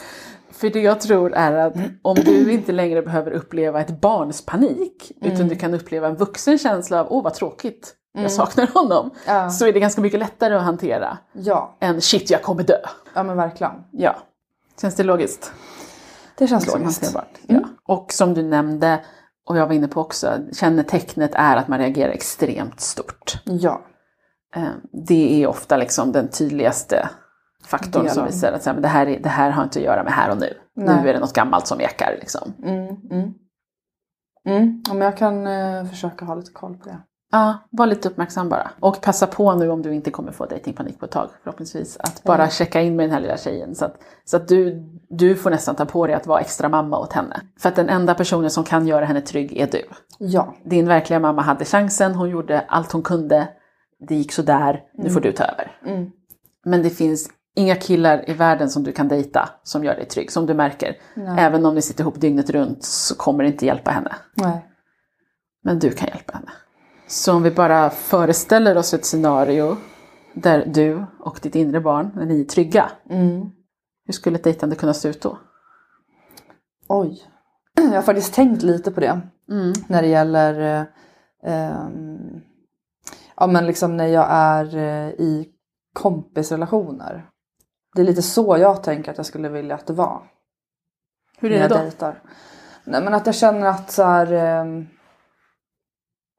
[0.62, 5.12] För det jag tror är att om du inte längre behöver uppleva ett barns panik
[5.22, 5.48] utan Mm.
[5.48, 9.12] du kan uppleva en vuxen känsla av åh vad tråkigt, jag saknar honom.
[9.28, 9.50] Ja.
[9.50, 12.78] Så är det ganska mycket lättare att hantera Ja, än shit jag kommer dö.
[13.14, 13.72] ja men verkligen.
[13.92, 14.16] Ja.
[14.82, 15.52] Känns det logiskt?
[16.38, 17.02] Det känns Liksom logiskt.
[17.04, 17.38] hanterbart.
[17.48, 17.60] Ja.
[17.96, 19.06] Och som du nämnde
[19.48, 23.34] och jag var inne på också, kännetecknet är att man reagerar extremt stort.
[23.46, 23.82] Ja,
[24.56, 24.64] Eh,
[25.08, 27.10] Det är ofta liksom den tydligaste
[27.66, 30.14] faktorn som visar att men det, här är, det här har inte att göra med
[30.14, 30.54] här och nu.
[30.76, 31.02] Nej.
[31.04, 32.18] Nu är det något gammalt som ekar.
[32.20, 32.54] Liksom.
[32.64, 33.34] mm, mm.
[34.46, 34.82] Mm.
[34.88, 36.98] Ja, men jag kan eh, försöka ha lite koll på det.
[37.32, 38.72] Ja, var lite uppmärksam bara.
[38.80, 41.98] Och passa på nu om du inte kommer få datingpanik på ett tag förhoppningsvis.
[42.00, 42.50] Att bara Mm.
[42.50, 43.76] checka in med den här lilla tjejen.
[43.76, 43.96] Så att,
[44.26, 47.42] så att du, du får nästan ta på dig att vara extra mamma åt henne.
[47.60, 49.82] För att den enda personen som kan göra henne trygg är du.
[50.20, 53.48] Ja, Din verkliga mamma hade chansen, hon gjorde allt hon kunde.
[54.08, 55.72] Det gick sådär, nu får du ta över.
[55.86, 56.10] mm.
[56.66, 60.32] Men det finns inga killar i världen som du kan dejta som gör dig trygg.
[60.32, 60.98] Som du märker.
[61.16, 61.36] Nej.
[61.40, 64.16] Även om ni sitter ihop dygnet runt så kommer det inte hjälpa henne.
[64.34, 64.68] nej.
[65.64, 66.52] Men du kan hjälpa henne.
[67.08, 69.78] Så om vi bara föreställer oss ett scenario
[70.34, 72.92] där du och ditt inre barn, när ni är trygga.
[73.10, 73.42] Mm.
[74.06, 75.40] Hur skulle ett dejtande kunna se ut då?
[76.88, 77.24] Oj.
[77.76, 79.22] Jag har faktiskt tänkt lite på det.
[79.50, 79.74] Mm.
[79.88, 80.86] När det gäller eh,
[81.54, 82.42] ehm,
[83.36, 85.50] ja, men liksom när jag är eh, i
[85.94, 87.30] kompisrelationer.
[87.96, 90.22] Det är lite så jag tänker att jag skulle vilja att det var.
[91.38, 91.76] Hur är det jag då?
[91.76, 92.22] dejtar.
[92.84, 94.88] Nej men att jag känner att så här, ehm,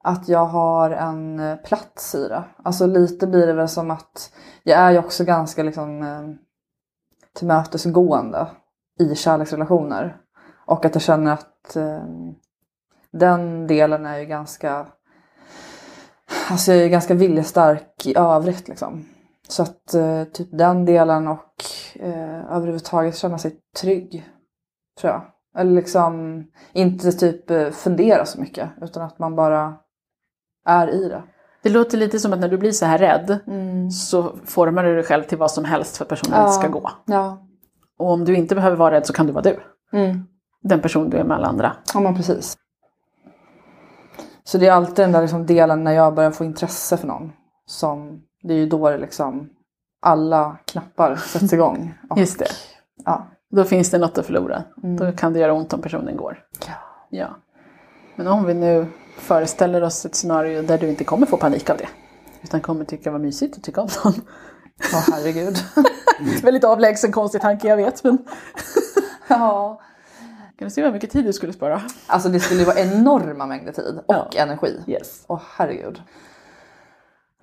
[0.05, 2.45] att jag har en eh, plats i det.
[2.65, 6.23] Alltså lite blir det väl som att jag är ju också ganska liksom eh,
[7.35, 8.47] tillmötesgående
[9.01, 10.17] i kärleksrelationer.
[10.67, 12.05] Och att jag känner att eh,
[13.11, 14.87] den delen är ju ganska
[16.51, 19.05] Alltså jag är ganska viljestark i övrigt liksom.
[19.53, 24.29] Så att eh, typ den delen och eh, överhuvudtaget känna sig trygg.
[25.01, 25.23] Tror jag.
[25.59, 29.75] Eller liksom inte typ eh, fundera så mycket utan att man bara
[30.67, 31.23] är i det.
[31.63, 33.91] Det låter lite som att när du blir så här rädd Mm.
[33.91, 36.49] så formar du dig själv till vad som helst för att personen Ja.
[36.49, 36.91] ska gå.
[37.07, 37.47] Ja.
[37.99, 39.61] Och om du inte behöver vara rädd så kan du vara du.
[39.93, 40.25] Mm.
[40.63, 41.77] Den person du är med alla andra.
[41.95, 42.57] Ja men precis.
[44.45, 47.33] Så det är alltid den där liksom delen när jag börjar få intresse för någon.
[47.67, 49.51] Som, det är ju då det liksom
[50.03, 51.95] alla knappar sätts igång.
[52.11, 52.49] Och, Just det.
[53.05, 53.27] Ja.
[53.51, 54.65] Då finns det något att förlora.
[54.83, 54.97] Mm.
[54.97, 56.39] Då kan det göra ont om personen går.
[56.67, 56.73] Ja.
[57.11, 57.29] Ja.
[58.17, 58.87] Men om vi nu
[59.19, 61.89] föreställer oss ett scenario där du inte kommer få panik av det.
[62.43, 64.15] Utan kommer tycka vad mysigt att tycka om någon.
[64.95, 65.57] Åh herregud.
[66.43, 68.05] Väldigt avlägsen konstig tanke jag vet.
[68.05, 68.19] Men
[69.29, 69.81] ja.
[70.59, 71.83] kan du se hur mycket tid du skulle spara?
[72.07, 74.29] Alltså det skulle vara enorma mängder tid och Ja.
[74.37, 74.81] energi.
[74.87, 75.25] Yes.
[75.27, 76.03] Åh herregud.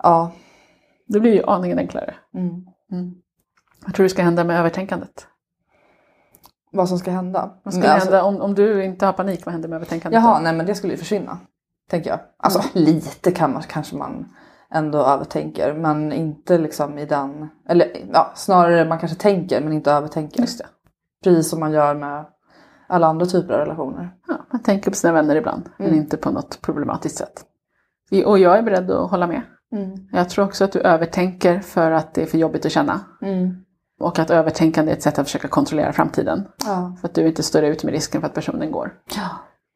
[0.02, 0.32] Ja.
[1.12, 2.14] Det blir ju aningen enklare.
[2.34, 2.64] Mm.
[3.86, 5.26] Vad tror du ska hända med övertänkandet?
[6.72, 7.50] Vad som ska hända.
[7.62, 9.46] Vad ska Men alltså- hända om, om du inte har panik?
[9.46, 10.22] Vad händer med övertänkandet?
[10.22, 10.42] Jaha, då?
[10.44, 11.38] nej men det skulle ju försvinna.
[11.90, 12.20] Tänker jag.
[12.36, 12.70] Alltså Mm.
[12.84, 14.28] lite kan man, kanske man
[14.70, 15.74] ändå övertänker.
[15.74, 17.48] Men inte liksom i den.
[17.68, 20.40] Eller ja, snarare man kanske tänker men inte övertänker.
[20.40, 20.66] Just det.
[21.24, 22.24] Precis som man gör med
[22.88, 24.10] alla andra typer av relationer.
[24.28, 25.98] Ja, man tänker på sina vänner ibland, men Mm.
[25.98, 27.44] inte på något problematiskt sätt.
[28.26, 29.42] Och jag är beredd att hålla med.
[30.12, 33.00] Jag tror också att du övertänker för att det är för jobbigt att känna.
[33.22, 33.54] Mm.
[34.00, 36.48] Och att övertänkande är ett sätt att försöka kontrollera framtiden.
[36.66, 36.96] Ja.
[37.00, 38.94] För att du inte står ut med risken för att personen går.
[39.16, 39.28] ja.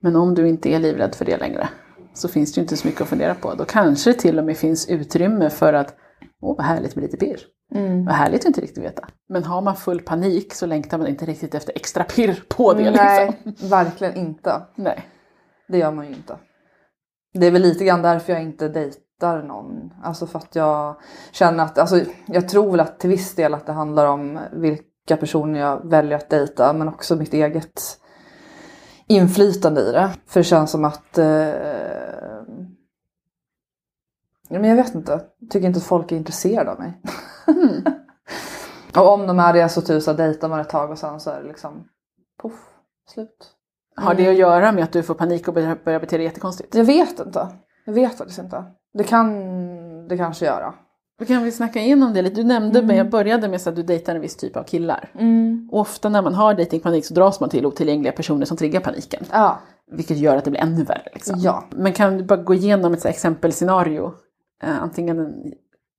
[0.02, 1.68] Men om du inte är livrädd för det längre
[2.14, 3.54] så finns det ju inte så mycket att fundera på.
[3.54, 5.94] Då kanske det till och med finns utrymme för att
[6.42, 7.40] åh vad härligt med lite pirr.
[7.74, 8.04] Mm.
[8.04, 9.08] Vad härligt att inte riktigt veta.
[9.28, 12.90] Men har man full panik så längtar man inte riktigt efter extra pirr på det.
[12.90, 13.68] Nej, Liksom.
[13.68, 14.62] verkligen inte.
[14.76, 15.08] Nej.
[15.68, 16.36] Det gör man ju inte.
[17.34, 18.68] Det är väl lite grann därför jag inte
[19.24, 19.92] dejtar någon.
[20.02, 20.96] Alltså för att jag
[21.32, 25.16] känner att, alltså jag tror väl att till viss del att det handlar om vilka
[25.20, 27.82] personer jag väljer att dejta men också mitt eget
[29.06, 30.10] inflytande i det.
[30.26, 31.52] För det känns som att eh,
[34.48, 35.12] men jag vet inte.
[35.12, 37.00] Jag tycker inte att folk är intresserade av mig.
[37.46, 37.84] Mm.
[38.96, 41.30] och om de är det så typ så dejtar man ett tag och sen så
[41.30, 41.88] är det liksom
[42.38, 42.70] poff,
[43.08, 43.50] slut.
[43.96, 46.74] Har det att göra med att du får panik och börjar bete dig jättekonstigt?
[46.74, 47.48] Jag vet inte.
[47.84, 48.64] Jag vet faktiskt inte.
[48.94, 49.28] Det kan
[50.08, 50.74] det kanske göra.
[51.18, 52.36] Då kan vi snacka igenom det lite.
[52.36, 52.96] Du nämnde, Mm.
[52.96, 55.10] jag började med att du dejtar en viss typ av killar.
[55.70, 59.24] Och ofta när man har datingpanik så dras man till otillgängliga personer som triggar paniken.
[59.32, 59.58] Ja.
[59.92, 61.08] Vilket gör att det blir ännu värre.
[61.14, 61.38] Liksom.
[61.38, 61.64] Ja.
[61.70, 64.12] Men kan du bara gå igenom ett exempelscenario?
[64.62, 65.52] Eh, antingen en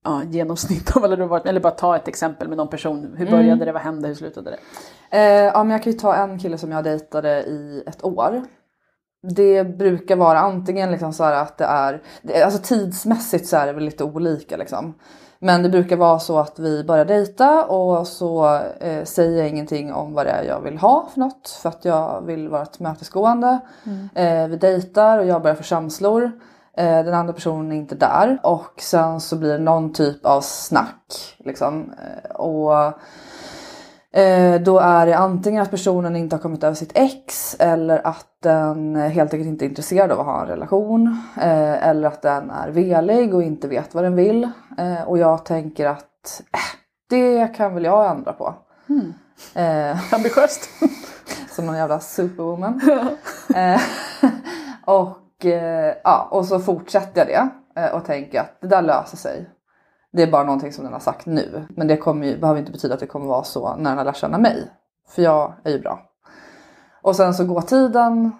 [0.03, 3.13] ja, genomsnitt av alla du varit eller bara ta ett exempel med någon person.
[3.17, 3.59] Hur började Mm.
[3.65, 4.57] det, vad hände, hur slutade det?
[5.17, 8.43] Eh, ja men jag kan ju ta en kille som jag dejtade i ett år.
[9.29, 12.01] Det brukar vara antingen liksom så här att det är,
[12.45, 14.93] alltså tidsmässigt så är det väl lite olika liksom.
[15.39, 19.93] Men det brukar vara så att vi börjar dejta och så eh, säger jag ingenting
[19.93, 21.59] om vad det är jag vill ha för något.
[21.61, 23.59] För att jag vill vara tillmötesgående.
[24.15, 26.31] Eh, vi dejtar och jag börjar få känslor.
[26.77, 28.39] Eh, den andra personen är inte där.
[28.43, 31.35] Och sen så blir det någon typ av snack.
[31.37, 31.93] Liksom.
[32.03, 32.93] Eh, och
[34.63, 38.95] då är det antingen att personen inte har kommit över sitt ex eller att den
[38.95, 41.21] helt enkelt inte är intresserad av att ha en relation.
[41.37, 44.49] Eh, eller att den är velig och inte vet vad den vill.
[44.77, 46.59] Eh, och jag tänker att äh,
[47.09, 48.53] det kan väl jag ändra på.
[49.53, 50.69] Eh, Ambitiöst.
[51.49, 52.81] som någon jävla superwoman.
[53.55, 53.81] Eh,
[54.85, 59.17] och, eh, ja, och så fortsätter jag det eh, och tänker att det där löser
[59.17, 59.49] sig.
[60.15, 61.65] Det är bara någonting som den har sagt nu.
[61.69, 64.05] Men det kommer ju, behöver inte betyda att det kommer vara så när den har
[64.05, 64.71] lärt känna mig.
[65.07, 65.99] För jag är ju bra.
[67.01, 68.31] Och sen så går tiden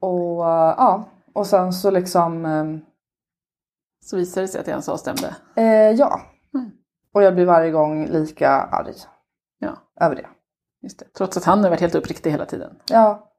[0.00, 1.04] och ja,
[1.34, 2.64] och sen så liksom eh,
[4.04, 5.34] Så visade det sig att det han sa stämde.
[5.56, 6.20] eh, ja.
[6.54, 6.70] Mm.
[7.14, 8.94] Och jag blir varje gång lika arg
[9.58, 10.26] Ja, över det.
[10.82, 11.04] just det.
[11.16, 12.76] Trots att han har varit helt uppriktig hela tiden.
[12.90, 13.30] Ja.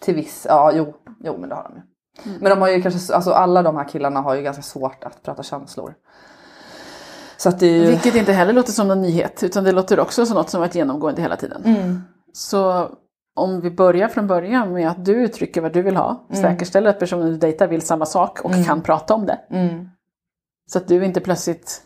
[0.00, 1.82] Till viss, ja jo, jo men det har de ju.
[2.30, 2.42] Mm.
[2.42, 5.22] Men de har ju kanske, alltså alla de här killarna har ju ganska svårt att
[5.22, 5.94] prata känslor.
[7.38, 7.86] Så att det ju...
[7.86, 10.74] Vilket inte heller låter som någon nyhet, utan det låter också som något som varit
[10.74, 11.62] genomgående hela tiden.
[11.64, 12.02] Mm.
[12.32, 12.90] Så
[13.36, 16.98] om vi börjar från början med att du uttrycker vad du vill ha, säkerställer att
[16.98, 19.38] personen du dejtar vill samma sak och kan prata om det.
[19.50, 19.88] Mm.
[20.66, 21.82] Så att du inte plötsligt...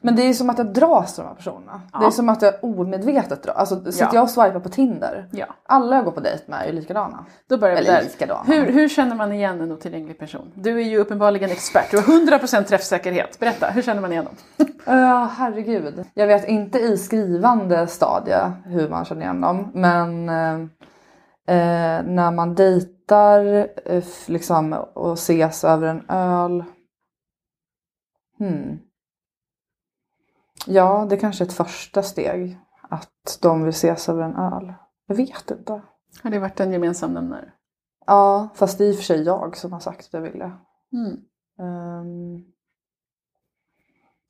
[0.00, 1.80] Men det är ju som att jag dras till de här personerna.
[1.92, 1.98] Ja.
[1.98, 3.56] Det är som att jag omedvetet dras.
[3.56, 4.10] Alltså sitter Ja.
[4.14, 5.28] jag och swipar på Tinder.
[5.32, 7.24] Ja, Alla jag går på dejt med är ju likadana.
[7.48, 8.02] då börjar Eller där.
[8.02, 8.42] likadana.
[8.46, 10.52] Hur, hur känner man igen en otillgänglig person?
[10.54, 13.38] Du är ju uppenbarligen expert, du har 100% träffsäkerhet.
[13.38, 14.66] Berätta, hur känner man igen dem?
[14.88, 16.04] Ja, herregud.
[16.14, 19.70] Jag vet inte i skrivande stadie hur man känner igen dem.
[19.74, 26.64] Men eh, när man dejtar f- liksom, och ses över en öl.
[28.38, 28.78] Hmm.
[30.66, 32.58] Ja, det kanske är ett första steg.
[32.88, 34.72] Att de vill ses över en öl.
[35.06, 35.82] Jag vet inte.
[36.22, 37.52] Har det varit en gemensam nämnare?
[38.06, 40.38] Ja, fast det är i och för sig jag som har sagt att jag vill
[40.38, 40.52] det.
[40.92, 41.16] Mm.
[41.58, 42.44] Ehm,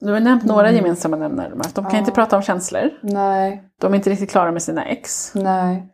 [0.01, 1.49] Du har nämnt några gemensamma nämnare.
[1.75, 1.99] De kan Ja.
[1.99, 2.90] inte prata om känslor.
[3.03, 5.33] nej, De är inte riktigt klara med sina ex.
[5.35, 5.92] nej.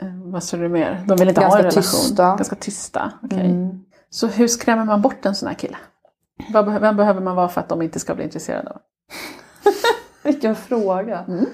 [0.00, 1.04] Eh, vad sa du mer?
[1.08, 1.82] De vill inte ha Ganska en relation.
[1.82, 2.36] tysta.
[2.36, 3.12] Ganska tysta.
[3.22, 3.50] okej.
[3.50, 3.84] Mm.
[4.10, 5.76] Så hur skrämmer man bort en sån här kille?
[6.52, 8.80] Vem behöver man vara för att de inte ska bli intresserade av?
[10.22, 11.24] Vilken fråga.
[11.28, 11.46] Mm.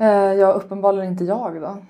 [0.00, 1.78] Eh, ja, uppenbarligen inte jag då.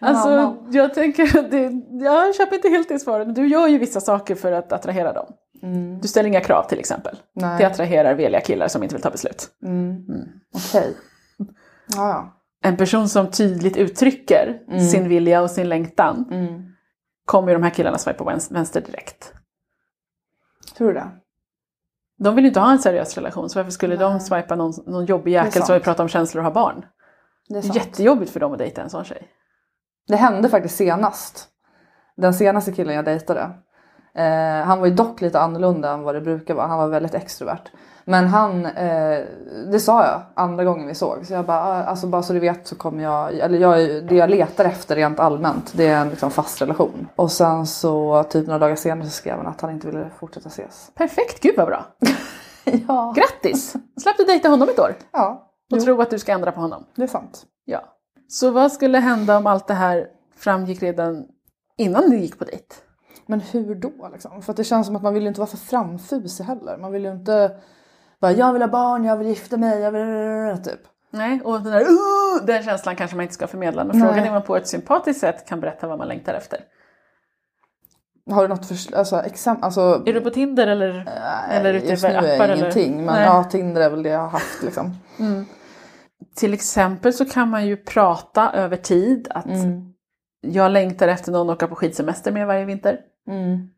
[0.00, 0.56] Alltså, Mamma.
[0.70, 1.72] jag tänker att det,
[2.04, 5.26] jag köper inte helt det svaret, du gör ju vissa saker för att attrahera dem.
[5.62, 6.00] Mm.
[6.00, 7.16] Du ställer inga krav till exempel.
[7.34, 7.58] Nej.
[7.58, 9.48] Det attraherar veliga killar som inte vill ta beslut.
[9.64, 9.90] Mm.
[9.90, 10.28] Mm.
[10.54, 10.96] Okej.
[11.96, 12.42] Ja, ja.
[12.64, 14.80] En person som tydligt uttrycker Mm.
[14.80, 16.62] sin vilja och sin längtan Mm.
[17.24, 19.32] kommer ju de här killarna swipa vänster direkt.
[20.76, 21.08] Tror du det?
[22.18, 24.20] De vill ju inte ha en seriös relation, så varför skulle de Nej.
[24.20, 26.84] swipa någon, någon jobbig jäkel som vill prata om känslor och ha barn?
[27.48, 29.28] Det är jättejobbigt för dem att dejta en sån tjej.
[30.08, 31.48] Det hände faktiskt senast.
[32.16, 33.50] Den senaste killen jag dejtade.
[34.16, 36.66] Eh, han var ju dock lite annorlunda än vad det brukar vara.
[36.66, 37.70] Han var väldigt extrovert.
[38.04, 39.20] Men han, eh,
[39.72, 41.26] det sa jag andra gången vi såg.
[41.26, 44.14] Så jag bara, ah, alltså bara så du vet så kommer jag, eller jag, det
[44.14, 47.08] jag letar efter rent allmänt det är en liksom fast relation.
[47.16, 50.48] Och sen så typ några dagar senare så skrev han att han inte ville fortsätta
[50.48, 50.90] ses.
[50.94, 51.84] Perfekt, gud vad bra!
[52.88, 53.14] Ja.
[53.16, 53.76] Grattis!
[54.00, 56.60] Slapp du dejta honom ett år Ja, och jo, tro att du ska ändra på
[56.60, 56.84] honom.
[56.94, 57.42] det är sant.
[57.64, 57.80] Ja.
[58.28, 61.24] Så vad skulle hända om allt det här framgick redan
[61.78, 62.74] innan ni gick på dejt?
[63.26, 64.42] Men hur då liksom?
[64.42, 66.78] För det känns som att man vill ju inte vara för framfusig heller.
[66.78, 67.56] Man vill ju inte
[68.20, 70.80] bara jag vill ha barn, jag vill gifta mig, jag vill typ.
[71.10, 73.84] Nej, och den där uh, den känslan kanske man inte ska förmedla.
[73.84, 74.08] Men Nej.
[74.08, 76.60] frågan är om man på ett sympatiskt sätt kan berätta vad man längtar efter.
[78.30, 79.24] Har du något för, alltså?
[79.60, 80.92] Alltså, Är du på Tinder eller?
[80.92, 82.56] nej, eller ute just nu är appar, jag eller?
[82.56, 82.96] ingenting.
[82.96, 83.24] Men Nej.
[83.24, 84.96] ja, Tinder är väl det jag har haft liksom.
[86.36, 89.46] Till exempel så kan man ju prata över tid att
[90.40, 93.00] jag längtar efter någon att åka på skidsemester med varje vinter.
[93.28, 93.68] Mm.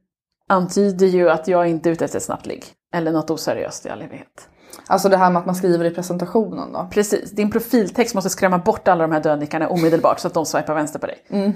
[0.48, 2.64] Antyder ju att jag inte är ute efter ett snabbt ligg.
[2.94, 4.48] Eller något oseriöst i all evighet.
[4.86, 6.88] Alltså det här med att man skriver i presentationen då.
[6.90, 10.74] Precis, din profiltext måste skrämma bort alla de här dödnickarna omedelbart så att de swipar
[10.74, 11.18] vänster på dig.
[11.28, 11.52] Mm.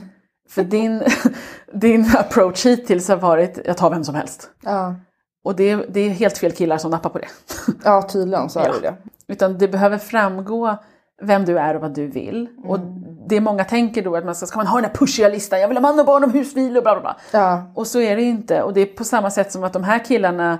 [0.48, 1.02] För din,
[1.72, 4.50] din approach hittills har varit, jag tar vem som helst.
[4.62, 4.94] Ja.
[5.44, 7.28] Och det, är- det är helt fel killar som nappar på det.
[7.84, 8.72] ja, tydligen så är Ja.
[8.72, 8.96] det det.
[9.32, 10.76] Utan det behöver framgå
[11.22, 12.48] vem du är och vad du vill.
[12.64, 12.78] Och
[13.28, 15.68] det många tänker då att man ska, ska man ha den här pushiga listan, jag
[15.68, 17.16] vill ha man och barn och husbil och bla bla bla.
[17.30, 17.72] Ja.
[17.74, 18.62] Och så är det ju inte.
[18.62, 20.58] Och det är på samma sätt som att de här killarna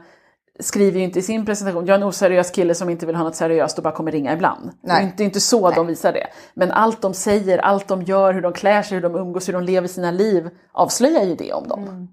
[0.61, 3.25] skriver ju inte i sin presentation, jag är en oseriös kille som inte vill ha
[3.25, 4.71] något seriöst och bara kommer ringa ibland.
[4.83, 5.05] Det är Nej.
[5.05, 6.27] inte, är inte så de visar det.
[6.55, 9.53] Men allt de säger, allt de gör, hur de klär sig, hur de umgås, hur
[9.53, 12.09] de lever sina liv avslöjar ju det om dem.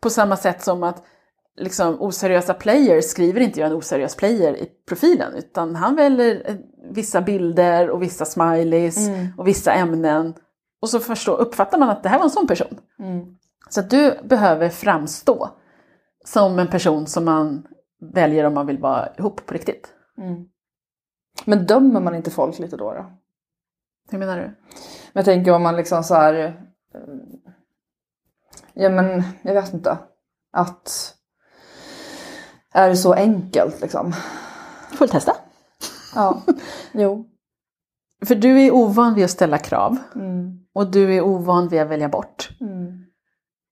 [0.00, 1.02] På samma sätt som att
[1.58, 6.56] liksom, oseriösa players skriver inte jag en oseriös player i profilen utan han väljer eh,
[6.90, 9.26] vissa bilder och vissa smileys Mm.
[9.38, 10.34] och vissa ämnen.
[10.80, 12.80] Och så förstå, uppfattar man att det här var en sån person.
[12.98, 13.36] Mm.
[13.68, 15.50] Så att du behöver framstå
[16.24, 17.66] som en person som man
[18.00, 19.88] väljer om man vill vara ihop på riktigt.
[20.18, 20.44] Mm.
[21.44, 22.92] Men dömer man inte folk lite då?
[22.94, 23.06] då?
[24.10, 24.42] Hur menar du?
[24.42, 24.54] Men
[25.12, 26.34] jag tänker om man liksom så här...
[26.34, 27.00] eh,
[28.74, 29.98] Ja men jag vet inte.
[30.52, 31.14] Att...
[32.74, 34.12] Är det så enkelt liksom?
[34.92, 35.32] Får testa.
[36.14, 36.42] Ja.
[36.92, 37.26] jo.
[38.26, 40.58] För du är ovan vid att ställa krav Mm.
[40.74, 42.48] och du är ovan vid att välja bort.
[42.60, 43.04] Mm.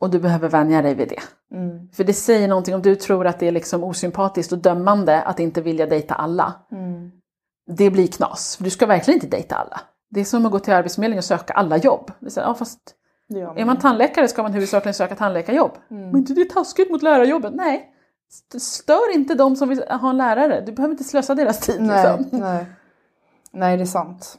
[0.00, 1.22] Och du behöver vänja dig vid det.
[1.56, 1.88] Mm.
[1.92, 5.40] För det säger någonting om du tror att det är liksom osympatiskt och dömande att
[5.40, 6.54] inte vilja dejta alla.
[6.72, 7.11] Mm.
[7.76, 8.56] Det blir knas.
[8.56, 9.80] För du ska verkligen inte dejta alla.
[10.11, 12.11] Det är som att gå till Arbetsförmedlingen och söka alla jobb.
[12.20, 12.94] Det är, här, ja, fast
[13.56, 15.72] är man tandläkare ska man huvudsakligen söka tandläkarjobb.
[15.90, 16.11] Mm.
[16.11, 17.54] Men det är taskigt mot lärarjobbet.
[17.54, 17.92] Nej.
[18.28, 20.60] St- Stör inte de som vill ha en lärare.
[20.66, 21.80] Du behöver inte slösa deras tid.
[21.82, 22.40] Nej, Liksom.
[22.40, 22.66] nej.
[23.52, 24.38] Nej, det är sant.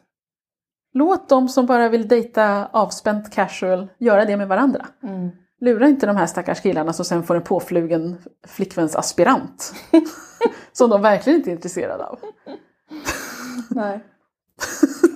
[0.93, 4.87] Låt de som bara vill dejta avspänt casual göra det med varandra.
[5.03, 5.29] Mm.
[5.61, 9.73] Lura inte de här stackars killarna som sen får en påflugen flickvänsaspirant.
[10.73, 12.19] som de verkligen inte är intresserade av.
[13.69, 14.03] Nej.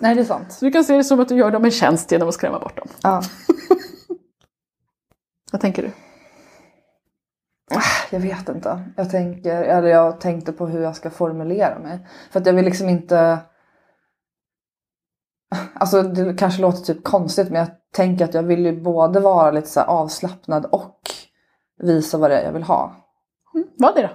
[0.02, 0.52] Nej, det är sant.
[0.54, 2.60] Så du kan se det som att du gör dem en tjänst genom att skrämma
[2.60, 2.88] bort dem.
[3.04, 3.22] Ja.
[5.52, 5.92] Vad tänker du?
[8.12, 8.84] Jag vet inte.
[8.98, 12.08] Jag tänker, eller jag tänkte på hur jag ska formulera mig.
[12.32, 13.40] För att jag vill liksom inte...
[15.74, 19.52] Alltså det kanske låter typ konstigt men jag tänker att jag vill ju både vara
[19.52, 21.00] lite så avslappnad och
[21.78, 22.96] visa vad det är jag vill ha.
[23.56, 24.14] Mm, vad är det då?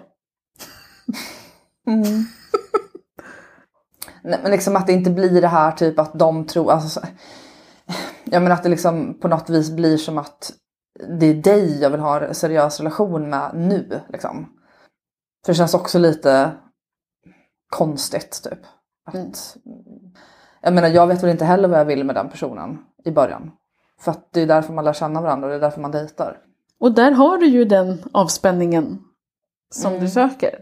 [4.23, 6.71] Nej, men liksom att det inte blir det här typ att de tror...
[6.73, 7.07] Alltså, så-
[8.25, 10.53] jag menar att det liksom på något vis blir som att
[11.19, 14.01] det är dig jag vill ha en seriös relation med nu.
[14.09, 14.53] Liksom.
[15.47, 16.51] För det känns också lite
[17.71, 18.59] konstigt typ.
[19.07, 19.33] Att, Mm.
[20.61, 23.51] Jag menar jag vet väl inte heller vad jag vill med den personen i början.
[24.01, 26.39] För att det är därför man lär känna varandra och det är därför man dejtar.
[26.81, 28.99] Och där har du ju den avspänningen
[29.75, 30.05] som Mm.
[30.05, 30.59] du söker.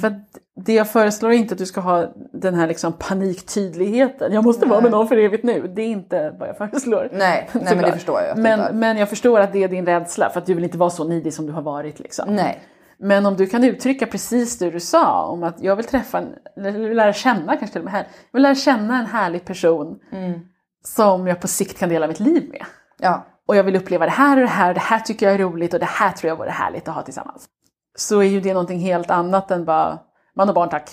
[0.00, 4.32] För att det jag föreslår är inte att du ska ha den här liksom paniktydligheten.
[4.32, 4.98] Jag måste vara med Nej.
[4.98, 5.72] någon för evigt nu.
[5.76, 7.08] Det är inte vad jag föreslår.
[7.12, 8.38] Nej, nej men det förstår jag.
[8.38, 10.90] Men, men jag förstår att det är din rädsla för att du vill inte vara
[10.90, 11.98] så nidig som du har varit.
[12.00, 12.34] Liksom.
[12.34, 12.60] Nej.
[12.98, 16.22] Men om du kan uttrycka precis det du sa om att jag vill träffa,
[16.56, 19.44] eller vill lära känna kanske till och med här, jag vill lära känna en härlig
[19.44, 20.40] person Mm.
[20.84, 22.64] som jag på sikt kan dela mitt liv med.
[22.98, 23.26] Ja.
[23.48, 25.38] Och jag vill uppleva det här och det här, och det här tycker jag är
[25.38, 27.48] roligt och det här tror jag vore härligt att ha tillsammans.
[27.96, 29.98] Så är ju det någonting helt annat än bara
[30.36, 30.90] man och barn tack.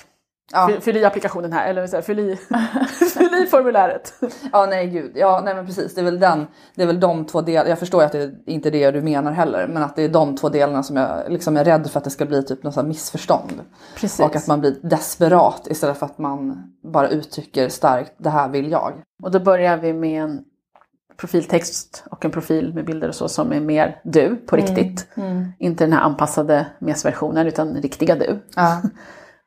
[0.52, 0.70] Ja.
[0.82, 2.36] Fyll- i applikationen här, eller fyll, i,
[3.13, 4.13] fyll i formuläret.
[4.52, 7.26] Ja nej gud, ja nej men precis det är väl den, det är väl de
[7.26, 9.96] två delarna, jag förstår ju att det inte är det du menar heller men att
[9.96, 12.44] det är de två delarna som jag liksom är rädd för att det ska bli
[12.44, 13.62] typ något missförstånd.
[13.96, 14.20] Precis.
[14.20, 16.63] Och att man blir desperat istället för att man
[16.94, 18.94] bara uttrycker starkt det här vill jag.
[19.24, 20.44] Och då börjar vi med en
[21.17, 25.08] profiltext och en profil med bilder och så som är mer du på riktigt.
[25.60, 28.39] Inte den här anpassade mesversionen utan riktiga du.
[28.56, 28.82] Ja.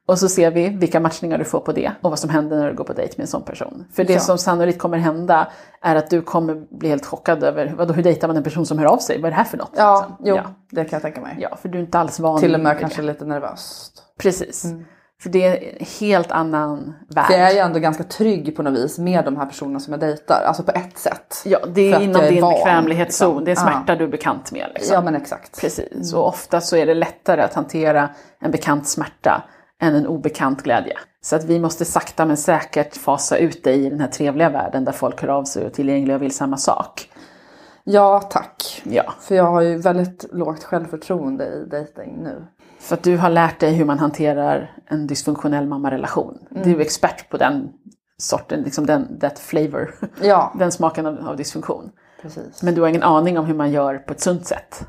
[0.08, 2.70] Och så ser vi vilka matchningar du får på det och vad som händer när
[2.70, 3.84] du går på dejt med en sån person.
[3.92, 4.20] För det Ja.
[4.20, 5.48] som sannolikt kommer hända
[5.80, 8.78] är att du kommer bli helt chockad över vadå, hur dejtar man en person som
[8.78, 9.16] hör av sig?
[9.20, 9.70] Vad är det här för något?
[9.76, 10.26] Ja, liksom?
[10.26, 10.42] jo, ja.
[10.70, 11.36] det kan jag tänka mig.
[11.40, 13.06] ja, för du är inte alls van Till och med kanske det.
[13.06, 14.02] lite nervöst.
[14.18, 14.66] Precis.
[15.22, 17.26] För det är en helt annan värld.
[17.26, 19.92] För jag är ju ändå ganska trygg på något vis med de här personerna som
[19.92, 21.42] jag dejtar, alltså på ett sätt.
[21.44, 23.28] Ja, det är inom din van, bekvämlighetszon.
[23.28, 23.44] liksom.
[23.44, 23.96] Det är smärta Ja.
[23.96, 24.66] du är bekant med.
[24.74, 24.94] Liksom.
[24.94, 25.60] Ja men exakt.
[25.60, 28.08] Precis, och ofta så är det lättare att hantera
[28.40, 29.42] en bekant smärta
[29.82, 30.98] än en obekant glädje.
[31.20, 34.84] Så att vi måste sakta men säkert fasa ut dig i den här trevliga världen
[34.84, 37.08] där folk hör av sig och är tillgängliga och vill samma sak.
[37.84, 38.82] Ja tack.
[38.84, 42.46] Ja, För jag har ju väldigt lågt självförtroende i dejting nu.
[42.86, 46.38] För att du har lärt dig hur man hanterar en dysfunktionell mammarelation.
[46.64, 47.68] Du är expert på den
[48.18, 51.90] sorten, liksom den, that flavor, Ja, den smaken av, av dysfunktion.
[52.22, 52.62] precis.
[52.62, 54.86] Men du har ingen aning om hur man gör på ett sunt sätt.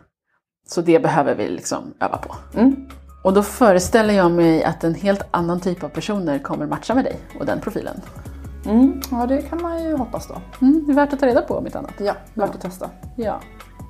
[0.67, 2.35] Så det behöver vi liksom öva på.
[2.59, 2.89] Mm.
[3.23, 7.03] Och då föreställer jag mig att en helt annan typ av personer kommer matcha med
[7.05, 8.01] dig och den profilen.
[8.65, 10.41] Mm, ja det kan man ju hoppas då.
[10.61, 11.93] Mm, det är värt att ta reda på om inte annat.
[11.99, 12.89] Ja, värt att testa.
[13.15, 13.39] Ja.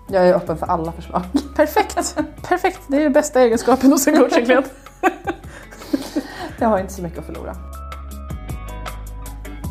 [0.08, 1.22] Jag är öppen för alla förslag.
[1.56, 2.16] Perfekt!
[2.42, 2.80] Perfekt!
[2.88, 4.74] Det är den bästa egenskapen hos en coachingklient.
[6.60, 7.56] Jag har inte så mycket att förlora.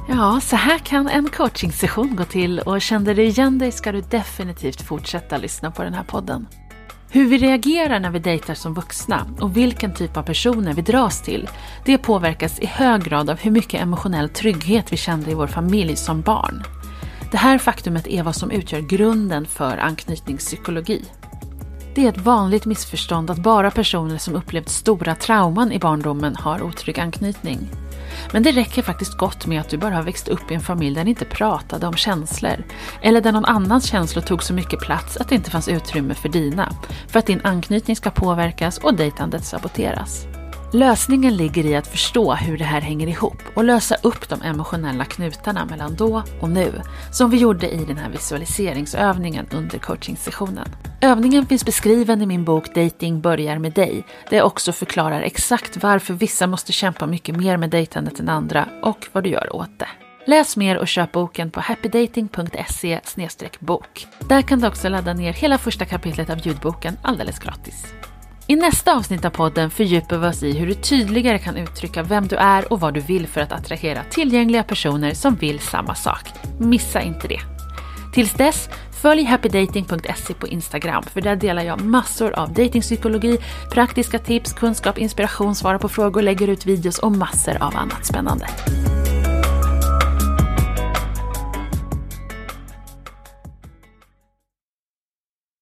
[0.09, 4.01] Ja, så här kan en coachingsession gå till och kände du igen dig ska du
[4.01, 6.47] definitivt fortsätta lyssna på den här podden.
[7.11, 11.22] Hur vi reagerar när vi dejtar som vuxna och vilken typ av personer vi dras
[11.22, 11.49] till,
[11.84, 15.97] det påverkas i hög grad av hur mycket emotionell trygghet vi kände i vår familj
[15.97, 16.62] som barn.
[17.31, 21.05] Det här faktumet är vad som utgör grunden för anknytningspsykologi.
[21.95, 26.62] Det är ett vanligt missförstånd att bara personer som upplevt stora trauman i barndomen har
[26.62, 27.59] otrygg anknytning.
[28.33, 30.95] Men det räcker faktiskt gott med att du bara har växt upp i en familj
[30.95, 32.64] där ni inte pratade om känslor.
[33.03, 36.29] Eller där någon annans känslor tog så mycket plats att det inte fanns utrymme för
[36.29, 36.72] dina.
[37.09, 40.27] För att din anknytning ska påverkas och dejtandet saboteras.
[40.77, 45.05] Lösningen ligger i att förstå hur det här hänger ihop och lösa upp de emotionella
[45.05, 46.72] knutarna mellan då och nu,
[47.12, 50.68] som vi gjorde i den här visualiseringsövningen under coachingsessionen.
[51.01, 55.83] Övningen finns beskriven i min bok Dating börjar med dig, där jag också förklarar exakt
[55.83, 59.79] varför vissa måste kämpa mycket mer med dejtandet än andra och vad du gör åt
[59.79, 59.89] det.
[60.27, 63.01] Läs mer och köp boken på happydating.se
[63.61, 64.07] bok.
[64.29, 67.87] Där kan du också ladda ner hela första kapitlet av ljudboken alldeles gratis.
[68.49, 72.26] I nästa avsnitt av podden fördjupar vi oss i hur du tydligare kan uttrycka vem
[72.26, 76.22] du är och vad du vill för att attrahera tillgängliga personer som vill samma sak.
[76.59, 77.40] Missa inte det!
[78.12, 78.68] Tills dess,
[79.03, 83.38] följ happydating.se på Instagram för där delar jag massor av datingpsykologi,
[83.72, 88.47] praktiska tips, kunskap, inspiration, svarar på frågor, lägger ut videos och massor av annat spännande.